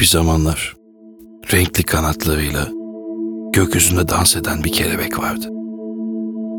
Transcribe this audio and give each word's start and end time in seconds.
Bir 0.00 0.04
zamanlar 0.04 0.76
renkli 1.52 1.82
kanatlarıyla 1.84 2.68
gökyüzünde 3.52 4.08
dans 4.08 4.36
eden 4.36 4.64
bir 4.64 4.72
kelebek 4.72 5.18
vardı. 5.18 5.46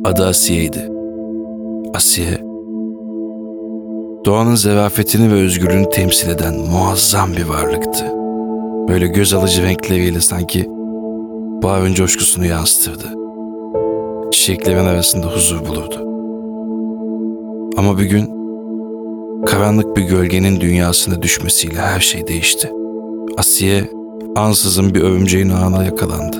Adı 0.05 0.25
Asiye'ydi. 0.25 0.89
Asiye, 1.93 2.41
doğanın 4.25 4.55
zerafetini 4.55 5.31
ve 5.31 5.35
özgürlüğünü 5.35 5.89
temsil 5.89 6.29
eden 6.29 6.59
muazzam 6.59 7.33
bir 7.33 7.43
varlıktı. 7.43 8.05
Böyle 8.87 9.07
göz 9.07 9.33
alıcı 9.33 9.63
renkleriyle 9.63 10.21
sanki 10.21 10.65
baharın 11.63 11.93
coşkusunu 11.93 12.45
yansıtırdı. 12.45 13.13
Çiçeklerin 14.31 14.85
arasında 14.85 15.27
huzur 15.27 15.65
bulurdu. 15.65 16.05
Ama 17.77 17.97
bir 17.97 18.05
gün 18.05 18.29
karanlık 19.45 19.97
bir 19.97 20.03
gölgenin 20.03 20.61
dünyasına 20.61 21.21
düşmesiyle 21.21 21.79
her 21.79 21.99
şey 21.99 22.27
değişti. 22.27 22.71
Asiye 23.37 23.89
ansızın 24.35 24.95
bir 24.95 25.01
örümceğin 25.01 25.49
ağına 25.49 25.83
yakalandı. 25.83 26.37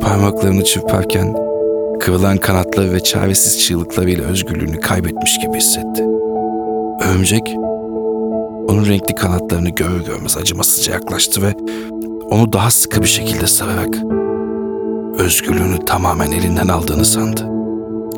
Parmaklarını 0.00 0.64
çırparken 0.64 1.36
kıvrılan 2.00 2.36
kanatları 2.36 2.92
ve 2.92 3.00
çaresiz 3.00 3.60
çığlıklarıyla 3.60 4.24
özgürlüğünü 4.24 4.80
kaybetmiş 4.80 5.38
gibi 5.38 5.56
hissetti. 5.56 6.04
Örümcek 7.08 7.42
onun 8.68 8.86
renkli 8.86 9.14
kanatlarını 9.14 9.70
görür 9.70 10.04
görmez 10.04 10.36
acımasızca 10.36 10.92
yaklaştı 10.92 11.42
ve 11.42 11.54
onu 12.30 12.52
daha 12.52 12.70
sıkı 12.70 13.02
bir 13.02 13.06
şekilde 13.06 13.46
sararak 13.46 13.98
özgürlüğünü 15.18 15.84
tamamen 15.86 16.32
elinden 16.32 16.68
aldığını 16.68 17.04
sandı. 17.04 17.48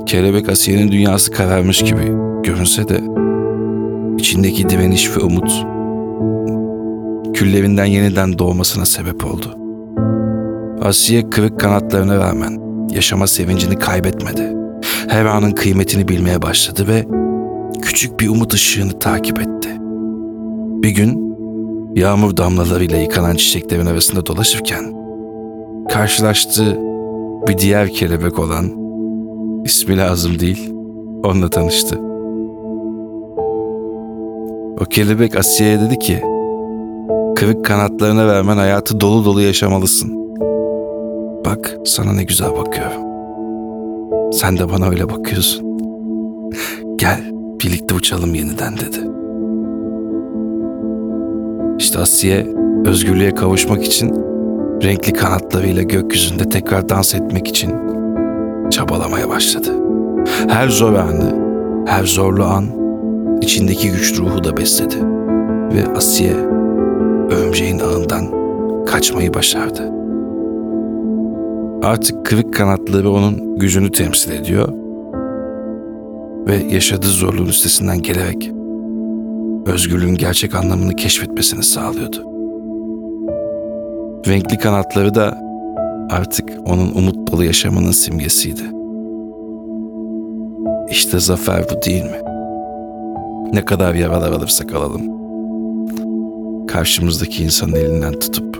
Kelebek 0.06 0.48
Asiye'nin 0.48 0.92
dünyası 0.92 1.30
kararmış 1.30 1.82
gibi 1.82 2.12
görünse 2.42 2.88
de 2.88 3.00
içindeki 4.18 4.68
direniş 4.68 5.16
ve 5.16 5.20
umut 5.20 5.73
küllerinden 7.34 7.84
yeniden 7.84 8.38
doğmasına 8.38 8.84
sebep 8.84 9.26
oldu. 9.26 9.58
Asiye 10.82 11.30
kırık 11.30 11.60
kanatlarına 11.60 12.16
rağmen 12.16 12.60
yaşama 12.90 13.26
sevincini 13.26 13.78
kaybetmedi. 13.78 14.52
Her 15.08 15.24
anın 15.24 15.50
kıymetini 15.52 16.08
bilmeye 16.08 16.42
başladı 16.42 16.88
ve 16.88 17.04
küçük 17.82 18.20
bir 18.20 18.28
umut 18.28 18.54
ışığını 18.54 18.98
takip 18.98 19.40
etti. 19.40 19.68
Bir 20.82 20.90
gün 20.90 21.36
yağmur 21.94 22.36
damlalarıyla 22.36 22.98
yıkanan 22.98 23.36
çiçeklerin 23.36 23.86
arasında 23.86 24.26
dolaşırken 24.26 24.94
karşılaştığı 25.88 26.78
bir 27.48 27.58
diğer 27.58 27.88
kelebek 27.88 28.38
olan 28.38 28.72
ismi 29.64 29.96
lazım 29.96 30.38
değil 30.38 30.70
onunla 31.24 31.50
tanıştı. 31.50 31.98
O 34.80 34.84
kelebek 34.84 35.36
Asiye'ye 35.36 35.80
dedi 35.80 35.98
ki 35.98 36.22
kırık 37.44 37.64
kanatlarına 37.64 38.26
rağmen 38.26 38.56
hayatı 38.56 39.00
dolu 39.00 39.24
dolu 39.24 39.40
yaşamalısın. 39.40 40.12
Bak 41.44 41.78
sana 41.84 42.12
ne 42.12 42.24
güzel 42.24 42.50
bakıyorum. 42.50 43.02
Sen 44.32 44.58
de 44.58 44.70
bana 44.70 44.88
öyle 44.88 45.10
bakıyorsun. 45.10 45.64
Gel 46.96 47.20
birlikte 47.64 47.94
uçalım 47.94 48.34
yeniden 48.34 48.76
dedi. 48.76 48.98
İşte 51.78 51.98
Asiye 51.98 52.46
özgürlüğe 52.84 53.34
kavuşmak 53.34 53.84
için 53.84 54.14
renkli 54.82 55.12
kanatlarıyla 55.12 55.82
gökyüzünde 55.82 56.48
tekrar 56.48 56.88
dans 56.88 57.14
etmek 57.14 57.48
için 57.48 57.74
çabalamaya 58.70 59.28
başladı. 59.28 59.70
Her 60.48 60.68
zor 60.68 60.92
anı, 60.92 61.34
her 61.86 62.04
zorlu 62.04 62.44
an 62.44 62.64
içindeki 63.40 63.90
güç 63.90 64.18
ruhu 64.18 64.44
da 64.44 64.56
besledi. 64.56 64.96
Ve 65.74 65.96
Asiye 65.96 66.54
örümceğin 67.30 67.78
ağından 67.78 68.44
kaçmayı 68.86 69.34
başardı. 69.34 69.92
Artık 71.82 72.26
kırık 72.26 72.54
kanatları 72.54 73.10
onun 73.10 73.58
gücünü 73.58 73.92
temsil 73.92 74.32
ediyor 74.32 74.68
ve 76.46 76.56
yaşadığı 76.56 77.06
zorluğun 77.06 77.46
üstesinden 77.46 78.02
gelerek 78.02 78.50
özgürlüğün 79.66 80.14
gerçek 80.14 80.54
anlamını 80.54 80.96
keşfetmesini 80.96 81.62
sağlıyordu. 81.62 82.24
Renkli 84.28 84.58
kanatları 84.58 85.14
da 85.14 85.38
artık 86.10 86.50
onun 86.64 86.94
umut 86.94 87.32
dolu 87.32 87.44
yaşamının 87.44 87.90
simgesiydi. 87.90 88.62
İşte 90.90 91.20
zafer 91.20 91.64
bu 91.70 91.82
değil 91.82 92.04
mi? 92.04 92.20
Ne 93.52 93.64
kadar 93.64 93.94
yaralar 93.94 94.32
alırsak 94.32 94.74
alalım. 94.74 95.23
Karşımızdaki 96.74 97.42
insanın 97.42 97.74
elinden 97.74 98.18
tutup 98.20 98.58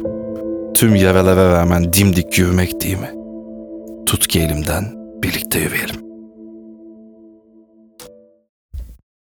tüm 0.75 0.95
yaralara 0.95 1.51
rağmen 1.51 1.93
dimdik 1.93 2.39
yürümek 2.39 2.81
değil 2.81 2.99
mi? 2.99 3.11
Tut 4.07 4.27
ki 4.27 4.41
elimden 4.41 4.85
birlikte 5.23 5.59
yürüyelim. 5.59 6.14